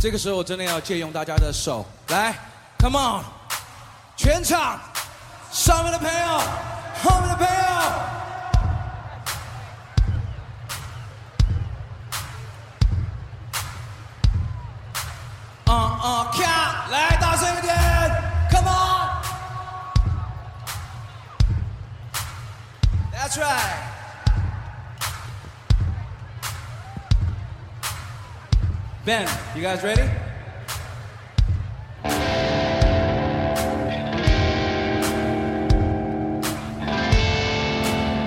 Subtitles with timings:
[0.00, 2.34] 这个时候我真的要借用大家的手，来
[2.78, 3.22] ，Come on，
[4.16, 4.80] 全场，
[5.52, 6.40] 上面的朋友，
[7.04, 7.52] 后面的朋友。
[15.66, 17.76] 嗯嗯，看，来大声一点
[18.50, 18.70] ，Come
[23.12, 23.99] on，That's right。
[29.02, 30.02] Ben, you guys ready?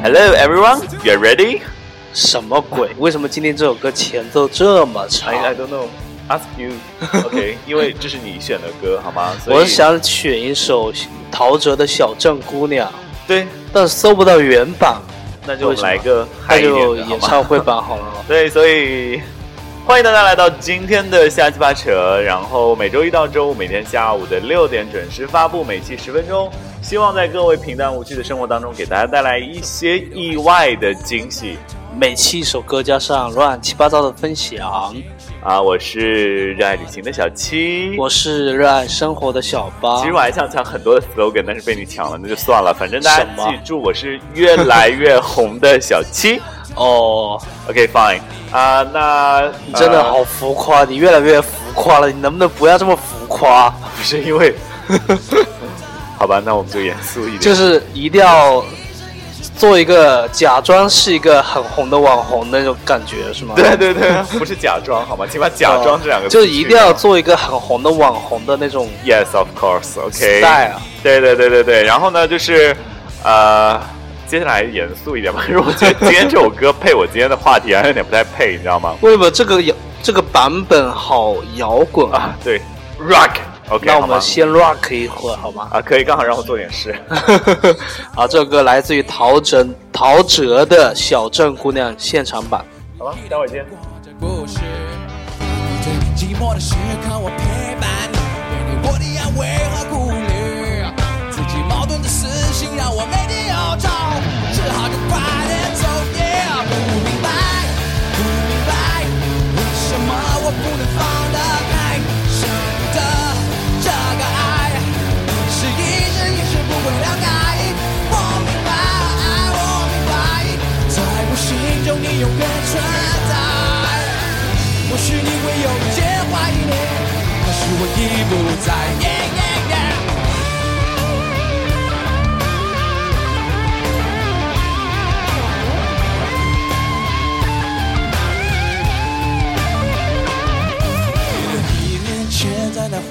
[0.02, 0.82] Hello, everyone.
[1.04, 1.62] You ready?
[2.16, 2.90] 什么鬼？
[2.98, 5.86] 为什么今天这首歌前奏这么长 I don't know.
[6.27, 6.72] Ask you.
[7.24, 9.32] OK，因为这是你选的歌，好吗？
[9.46, 10.91] 所以我想选一首
[11.32, 12.90] 陶喆的《小镇姑娘》，
[13.27, 14.99] 对，但是搜不到原版，
[15.46, 18.05] 那就来个那嗨一点就的，演唱会版好了。
[18.27, 19.21] 对，所以
[19.85, 26.49] 欢迎大家来到今天的瞎七八扯，然后每周一到周五每天下午的六点准时发布，每期十分钟。
[26.81, 31.57] 希望在各位平淡无趣的生活当中，给大家带来一些意外的惊喜。
[31.99, 34.95] 每期一首歌加上乱七八糟的分享。
[35.43, 39.97] 啊，我是热爱旅行的小七，我是热爱生活的小八。
[39.99, 42.73] 其实我还想抢很多的 slogan，但是被你抢了，那就算了。
[42.73, 46.41] 反正大家记住，我是越来越红的小七。
[46.76, 48.20] 哦，OK fine
[48.52, 53.70] 啊、那你真的呃好浮夸，你越来越浮夸了，你能不能不要这么浮夸？
[53.98, 54.54] 不是因为，
[56.20, 57.40] 好吧，那我们就严肃一点。
[57.40, 58.63] 就是一定要
[59.57, 63.55] 做一个假装是一个很红的网红那种感觉，是吗？
[63.58, 65.25] 对对对， 不是假装好吗？
[65.28, 70.00] 请把“假装”这两个字就一定要做一个很红的网红的那种 Yes, of course.
[70.00, 70.41] OK.
[70.41, 70.80] style。
[71.02, 72.75] 对对对对对，然后呢，就是
[73.24, 73.81] 呃，
[74.34, 78.95] 接下来严肃一点吧，因为我觉得今天这首歌配我今天的话题好像有点不太配，你知道吗？
[79.01, 82.18] 为什么这个摇这个版本好摇滚啊？
[82.18, 82.59] 啊，对
[83.00, 83.30] ，rock。
[83.69, 85.68] OK，那我们先 rock 一会儿好吗？
[85.72, 86.96] 啊，可以，刚好让我做点事。
[88.18, 92.66] 啊，这首歌来自于陶喆陶喆的《小镇姑娘》现场版。
[92.97, 93.63] 好吧，待会儿见。
[94.03, 94.58] 这故事。
[95.84, 96.74] 最寂寞的时
[97.08, 97.72] 刻，我陪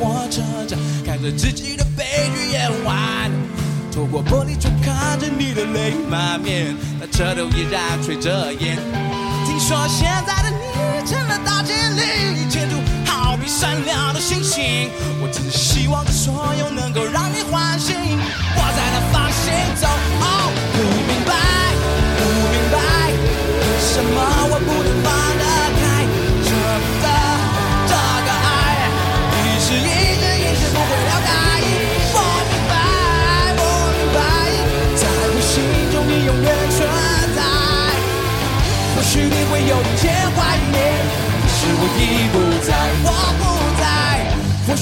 [0.02, 0.76] 火车站，
[1.06, 2.04] 看着自己的悲
[2.34, 3.30] 剧演完，
[3.94, 8.76] 透过玻璃窗看着你的泪满面，那车头依然吹着烟。
[9.46, 12.76] 听说现在的你成了大经理，牵住
[13.06, 14.90] 好比闪亮的星星。
[15.22, 17.92] 我只希望这所有能够让你欢喜。
[17.94, 19.86] 我在那放行走，
[20.18, 21.32] 哦，不明白，
[22.18, 22.20] 不
[22.50, 22.76] 明白，
[23.06, 24.18] 为什么
[24.50, 25.01] 我不能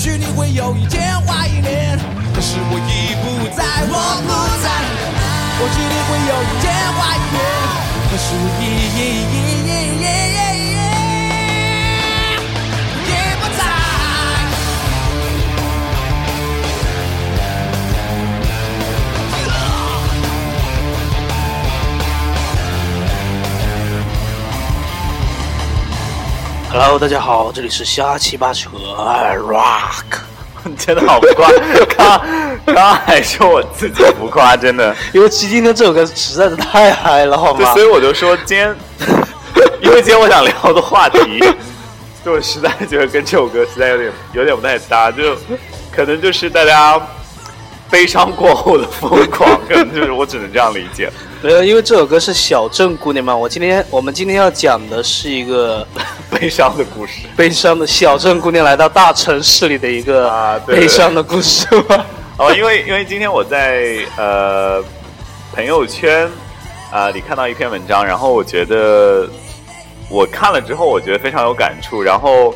[0.00, 1.98] 或许你会有一天怀念，
[2.34, 3.94] 可是我已不在，我
[4.24, 4.66] 不在。
[5.58, 6.98] 或许你会有一天怀
[7.30, 7.36] 念，
[8.08, 8.64] 可是我已
[26.82, 30.02] Hello，大家好，这里是瞎七八扯 rock。
[30.78, 31.46] 真的好不夸，
[32.64, 34.96] 刚刚还说我自己不夸，真的。
[35.12, 37.82] 因为今天这首歌实在是太嗨了，好，吗所？
[37.82, 38.74] 以我就说今天，
[39.82, 41.44] 因为今天我想聊的话题，
[42.24, 45.36] 就我实在觉得跟这首歌实在有点有点不太搭，就
[45.94, 46.98] 可能就是大家
[47.90, 51.10] 悲伤过后的疯狂，可能就是我只能这样理解。
[51.42, 53.34] 没有，因为这首歌是小镇姑娘嘛。
[53.34, 55.86] 我今天我们今天要讲的是一个
[56.30, 62.04] 悲伤的故事悲伤的小镇姑娘来到大城市里的一个啊悲伤的故事嘛。
[62.36, 64.82] 哦，因为因为今天我在呃
[65.54, 66.30] 朋友圈
[66.92, 69.28] 啊、里看到一篇文章，然后我觉得
[70.08, 72.54] 我看了之后，我觉得非常有感触，然后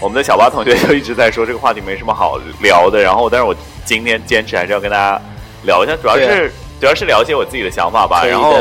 [0.00, 3.54] 我们的小八同学就一直在说这个话题没什么好聊的，然后但是我
[3.84, 5.20] 今天坚持还是要跟大家
[5.64, 8.24] 聊一下，主要是主要是了解我自己的想法吧。
[8.24, 8.54] 然后，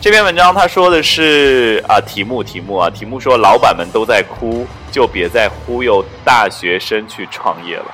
[0.00, 7.86] 这篇文章他说的是啊，题目题目啊，题目说老板们都在哭，就别再忽悠大学生去创业了。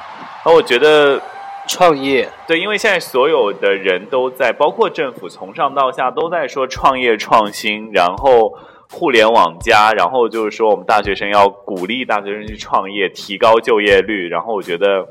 [0.45, 1.21] 那我觉得
[1.67, 8.53] 创业对，因为现在所有的人都在，包括政府从上到下都在说创业创新，然后
[8.93, 14.29] 互联网加，然后就是说我们大学生要鼓励大学生去创业，提高就业率。
[14.29, 15.05] 然后我觉得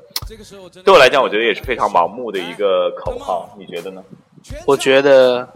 [0.85, 4.03] 对我来讲，我觉得也是非常盲目的一个口号，你觉得呢？
[4.67, 5.47] 我觉得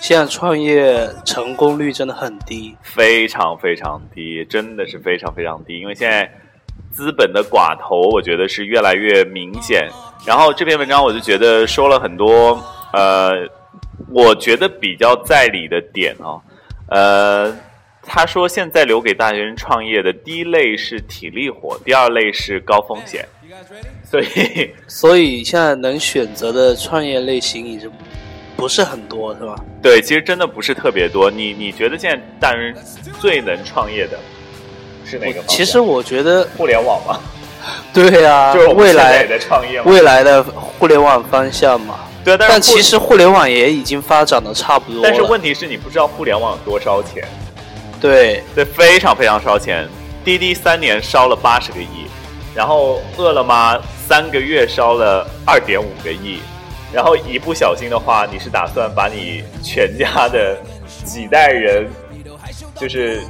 [0.00, 2.74] 现在创业成功率真的很低。
[2.82, 5.80] 非常非常低，真的是非常非常低。
[5.80, 6.32] 因为现在
[6.92, 9.88] 资本的寡头，我觉得是越来越明显。
[10.24, 12.58] 然后这篇文章我就觉得说了很多，
[12.92, 13.48] 呃，
[14.08, 16.40] 我觉得比较在理的点哦。
[16.88, 17.54] 呃，
[18.02, 23.26] 他说现在留给大学生创业的第一类是体力活，第二类是高风险。
[24.04, 27.90] 所以所以现在能选择的创业类型已经
[28.56, 29.54] 不是很多，是吧？
[29.82, 31.30] 对，其实真的不是特别多。
[31.30, 34.18] 你你觉得现在大学生最能创业的
[35.04, 35.48] 是哪个方？
[35.48, 37.18] 其实我觉得，互联网嘛。
[37.94, 39.80] 对啊就未来在创业。
[39.82, 42.00] 未来的互联网方向嘛。
[42.24, 45.08] 对，但其实互联网也已经发展的差不多了。
[45.08, 47.24] 但是问题是你不知道互联网有多烧钱，
[48.00, 49.88] 对对，非常非常烧钱。
[50.24, 52.06] 滴滴三年烧了八十个亿，
[52.54, 53.76] 然后饿了么
[54.06, 56.38] 三个月烧了二点五个亿，
[56.92, 60.56] 然后一不小心的话，你是打算把你全家的
[61.04, 61.90] 几代人，
[62.76, 63.20] 就是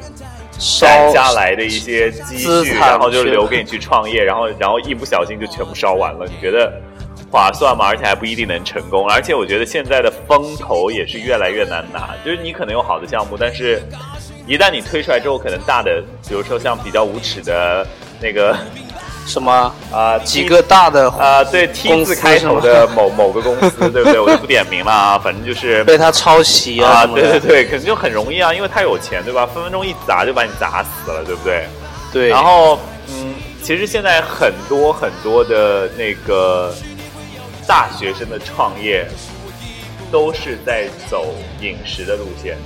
[0.59, 6.71] 烧攒下来的一些积蓄，然后就留给你去创业，然后然后一不小心就全部烧完了，你觉得
[7.33, 7.87] 划算嘛？
[7.87, 13.83] 而且还不一定能成功，而且我觉得现在的风投也是越来越难拿，就是你可能有好的项目，但是
[14.47, 17.87] 一旦你推出来之后，可能大的，比如说像比较无耻的
[18.21, 18.55] 那个
[19.27, 24.21] 什么 啊、几个大的啊、对 T 字开头的某某个公司，对不对？
[24.21, 27.07] 我就不点名了啊，反正就是被他抄袭啊。
[27.07, 29.47] 对对对，可能就很容易啊，因为他有钱，对吧？
[29.47, 31.67] 分分钟一砸就把你砸死了，对不对？
[32.13, 36.75] 对然后，嗯，其实现在很多很多的那个
[37.67, 39.07] 大学生的创业，
[40.11, 42.57] 都是在走饮食的路线，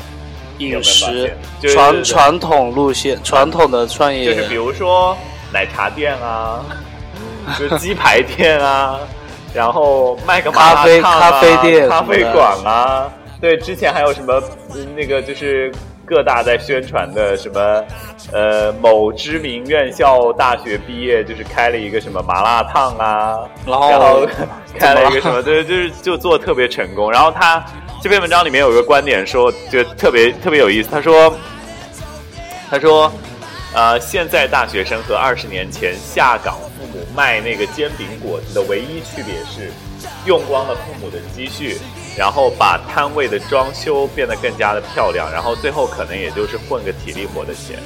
[0.58, 4.24] 饮发食传传统路线，传统的创业。
[4.24, 5.16] 就是比如说
[5.52, 6.64] 奶茶店啊，
[7.58, 8.98] 就是鸡排店啊，
[9.54, 14.42] 然后卖个咖啡咖啡店咖啡馆啊，对，之前还有什么
[14.74, 15.72] 嗯那个就是
[16.06, 17.84] 各大在宣传的什么
[18.32, 24.26] 呃某知名院校大学毕业，就是开了一个什么麻辣烫啊，然后
[24.78, 27.10] 开了一个什么，对，就是就做得特别成功。
[27.10, 27.62] 然后他
[28.00, 30.88] 这篇文章里面有一个观点说，就特别特别有意思。
[30.90, 31.34] 他说，
[32.70, 33.12] 他说，
[33.74, 39.72] 呃，现在大学生和二十年前下岗父母卖那个煎饼果子的唯一区别是，
[40.24, 41.78] 用光了父母的积蓄，
[42.16, 47.78] 然后把摊位的装修变得更加的漂亮，然后最后可能也就是混个体力活的钱。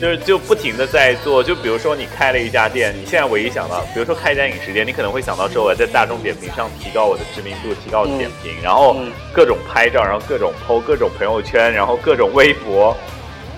[0.00, 12.96] 就是就不停的在做，就比如说你开了一家店，你现在唯一想到，比如说开一家饮食店，你可能会想到说我在大众点评上提高我的知名度，提高我的点评，然后嗯各种拍照，然后各种 PO，各种朋友圈，然后各种微博。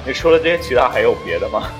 [0.06, 1.70] 你除了这些渠道还有别的吗？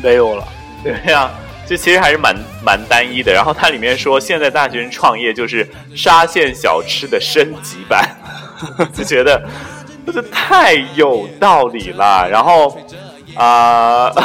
[0.00, 0.46] 没有了。
[0.84, 1.28] 对呀、
[1.66, 2.32] 就其实还是蛮
[2.64, 3.32] 蛮单一的。
[3.32, 8.08] 然后它里面说，现在大学生创业就是沙县小吃的升级版，
[8.94, 9.42] 就觉得
[10.12, 12.28] 这太有道理了。
[12.30, 12.78] 然后
[13.34, 14.10] 啊。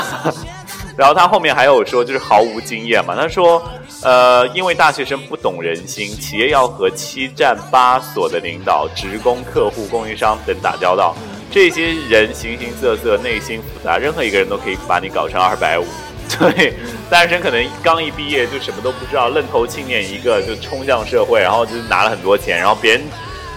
[0.98, 3.16] 然后他后面还有说，就是毫无经验嘛。
[3.16, 3.64] 他说，
[4.04, 11.16] 呃，因为大学生不懂人心，企业要和七站八所的领导、职工、客户、供应商等打交道，
[11.50, 15.86] 这些人形形色色，内心复杂，任何一个人都可以把你搞成二百五。
[16.38, 16.74] 对，
[17.10, 23.02] 大学生可能刚一毕业就什么都不知道，愣头青年一个就冲向社会，然后就拿了很多钱，然后别人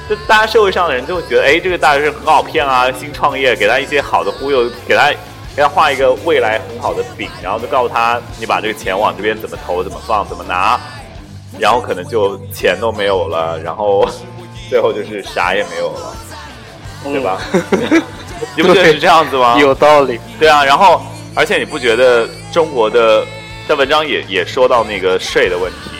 [0.09, 5.11] 就大家社会上的人就会觉得，哎，这个大学生很好骗啊，新创业，给他一些好的忽悠，给他
[5.55, 10.81] 给他画一个未来很好的饼，然后就告诉他，你把这个钱往这边怎么投、怎么放、怎么拿，
[11.59, 14.09] 然后可能就钱都没有了，然后
[14.69, 16.17] 最后就是啥也没有了，
[17.05, 17.39] 对吧？
[18.57, 19.57] 你不觉得是这样子吗？
[19.59, 20.19] 有道理。
[20.41, 21.01] 对啊，然后
[21.35, 23.25] 而且你不觉得中国的
[23.69, 25.91] 在文章也也说到那个税的问题，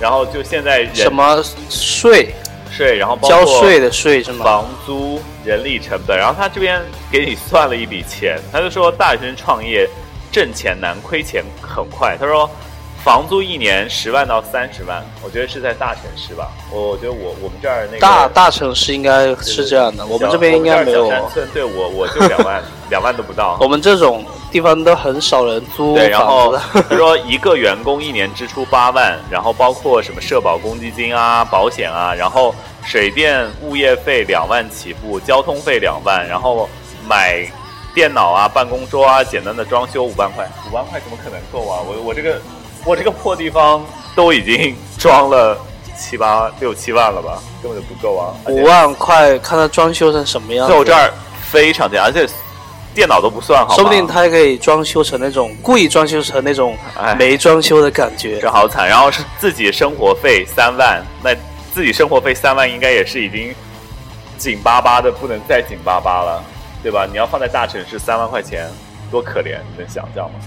[0.00, 2.34] 然后就现在人什么税？
[2.70, 4.44] 税，然后包括交税的税是吗？
[4.44, 9.88] 房租、人力成本，然后他这边给你算了一笔钱，他就说大学生创业
[10.30, 12.16] 挣钱难，亏钱很快。
[12.20, 12.48] 他说
[13.02, 16.52] 房租一年十万到三十万，我觉得是在大城市吧。
[16.70, 21.16] 我我觉得我我们这儿那个大大城市应该是这样的，我们这边应该没有小。
[21.16, 23.56] 山村对我我就两万两万都不到。
[23.62, 26.56] 我们这种地方都很少人租对，然后。
[26.56, 36.68] 他 说一个员工一年支出八万，然后包括什么社保公积金啊、保险啊，然后水电物业费两万起步，交通费两万，然后
[37.06, 37.46] 买
[37.94, 41.80] 电脑啊、办公桌啊、简单的装修五万块，五万块怎么可能够啊？
[41.86, 42.40] 我我这个
[42.84, 45.56] 我这个破地方都已经装了
[45.96, 48.34] 七八六七万了吧，根本就不够啊！
[48.46, 50.72] 五万块，看他装修成什么样子。
[50.72, 51.12] 在我这儿
[51.50, 52.26] 非常简单，而且
[52.98, 58.40] 电脑都不算好，说不定他还可以装修成那种故意装修成那种哎没装修的感觉。
[58.40, 58.88] 这好惨。
[58.88, 61.32] 然后是自己生活费三万，那
[61.72, 63.54] 自己生活费三万应该也是已经
[64.36, 66.42] 紧巴巴的，不能再紧巴巴了，
[66.82, 67.06] 对吧？
[67.08, 68.68] 你要放在大城市，三万块钱
[69.12, 70.40] 多可怜，你能想象吗？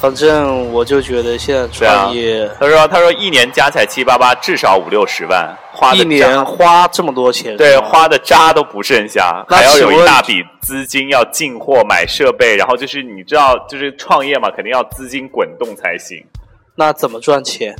[0.00, 16.22] 反正我就觉得现在创业、他说，他说一年加起来七八八，至少五六十万，花的一年花这么多钱，对花的渣都不剩下，还要有一大笔资金要进货买设备，然后就是你知道，就是创业嘛，肯定要资金滚动才行。
[16.76, 17.74] 那怎么赚钱？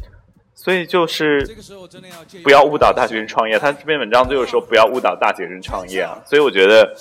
[0.55, 3.59] 所以就是这个时候真的要不要误导大学生创业。
[3.59, 6.17] 他这篇文章就是说不要误导大学生创业啊。
[6.25, 6.95] 所以我觉得，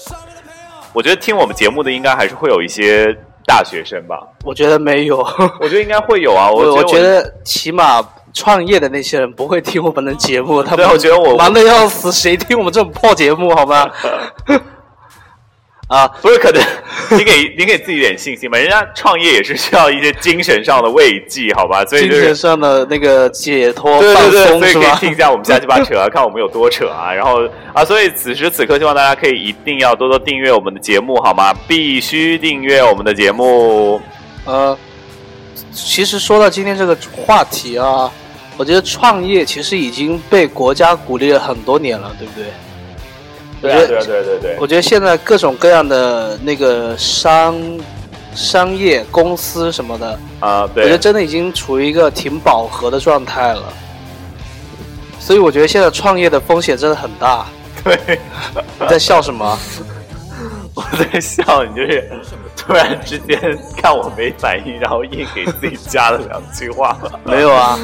[0.91, 4.19] 我觉得听我们节目的应该还是会有一些大学生吧。
[4.43, 5.17] 我觉得没有，
[5.59, 6.49] 我觉得应该会有啊。
[6.49, 8.01] 我我我觉得起码
[8.33, 13.89] 创业的那些人不会听我们的节目，他对们我觉得我忙的要死，谁听我们这种破节目好吗？
[15.93, 16.59] 啊，不是可能，
[17.11, 18.57] 你给 你给自己一点信心吧。
[18.57, 21.85] 人家创业也是需要一些精神上的慰藉，好吧？
[21.85, 24.73] 所以精就是神上的那个解脱对放对对，所以？
[24.73, 27.13] 可以听一下我们瞎鸡巴扯啊，看我们有多扯啊。
[27.13, 31.53] 然后啊，所以此时此刻，希望大家可以一定要多多订阅我们的节目，好吗？
[31.67, 34.01] 必须订阅我们的节目。
[34.45, 34.75] 呃，
[35.71, 38.11] 其实说到今天这个话题啊，
[38.57, 42.45] 我觉得创业其实已经被国家鼓励了很多年了，对不对？
[43.71, 44.57] 对对啊，对啊对啊对啊。
[44.59, 47.55] 我觉得现在各种各样的那个商
[48.35, 53.63] 商业公司什么的，啊，我觉得，真的已经处于一个挺饱和的状态了。
[55.19, 57.45] 所以我觉得现在创业的风险真的很大。
[57.83, 58.19] 对，
[58.79, 59.57] 你在笑什么？
[60.75, 62.09] 我在笑，你就是
[62.57, 63.39] 突然之间
[63.77, 66.97] 看我没反应，然后硬给自己加了两句话。
[67.23, 67.79] 没有啊。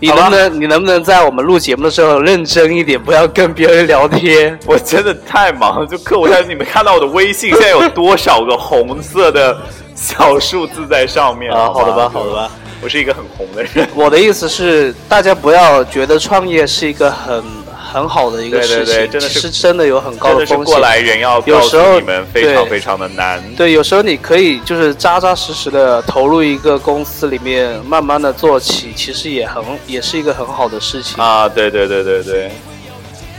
[0.00, 4.58] 你能不能你能不能在我们录节目的时候认真一点，不要跟别人聊天？
[4.64, 9.56] 我真的太忙了，就客户在你们看到我的微信现在有多少个红色的
[9.96, 12.50] 小数字在上面啊，好的吧，好的吧。
[12.80, 13.88] 我是一个很红的人。
[13.92, 17.42] 我的意思是，大家不要觉得创业是一个很
[17.90, 20.74] 很好的一个事情，对真的是真的有很高真的是风险。
[20.74, 23.42] 过来人要告诉有时候你们非常非常的难。
[23.56, 31.22] 对，有时候你可以就是扎扎实实的投入一个公司里面，慢慢的做起，其实也很也是一个很好的事情。
[31.22, 32.50] 啊，对对对对对。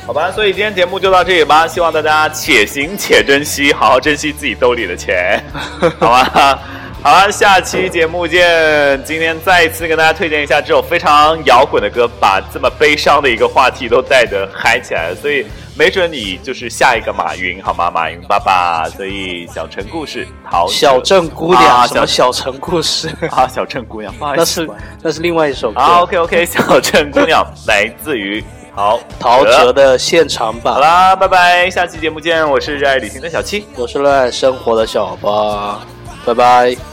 [0.07, 5.39] 好吧，所以今天节目就到这里吧，希望大家且行且珍惜，好好珍惜自己兜里的钱，
[5.99, 6.59] 好吧？
[7.01, 9.01] 好了，下期节目见。
[9.05, 15.45] 今天再一次跟大家推荐一下这首非常摇滚的歌，把这么悲伤的一个话题都带得嗨起来了，所以
[15.77, 17.89] 没准你就是下一个马云，好吗？
[17.89, 18.83] 马云爸爸。
[18.89, 23.07] 所以小城故事，陶小镇姑娘，啊什么 小城故事？
[23.31, 28.43] 啊，小镇姑娘，不好意思那是那是另外一首歌，好，OK OK， 小镇姑娘来自于
[28.75, 30.79] 好陶喆的现场版好。
[30.81, 33.65] 啦，拜拜，下期节目见，我是热爱旅行的小七。
[33.75, 35.79] 我是热爱生活的小八，
[36.25, 36.88] 拜拜。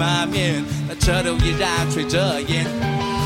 [0.00, 2.64] 满面，那车头依然吹着烟。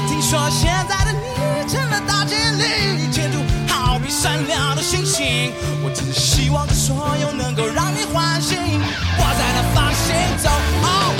[0.09, 3.39] 听说现在的你成了大经理，前途
[3.73, 5.53] 好比闪亮的星星，
[5.85, 8.57] 我只希望这所有能够让你欢喜。
[8.57, 10.51] 我在那放心走，
[10.83, 11.15] 哦，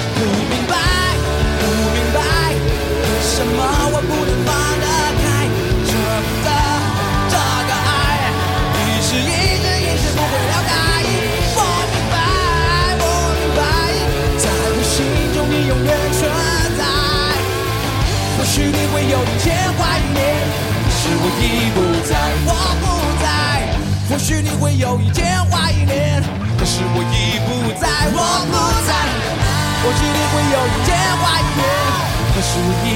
[18.55, 20.23] 或许你会有一天怀念，
[20.85, 22.15] 可是我已不在，
[22.47, 22.87] 我不
[23.21, 23.27] 在。
[24.09, 26.23] 或许你会有一天怀念，
[26.57, 28.55] 可是我已不在，我不
[28.87, 28.95] 在。
[29.83, 31.67] 或许你会有一天怀念，
[32.33, 32.95] 可是我已。